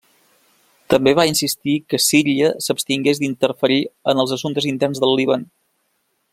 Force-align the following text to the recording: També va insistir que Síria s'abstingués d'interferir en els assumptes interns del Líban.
També 0.93 1.11
va 1.19 1.25
insistir 1.31 1.75
que 1.93 1.99
Síria 2.05 2.49
s'abstingués 2.69 3.23
d'interferir 3.25 3.79
en 4.15 4.25
els 4.25 4.37
assumptes 4.39 4.71
interns 4.75 5.05
del 5.05 5.15
Líban. 5.21 5.49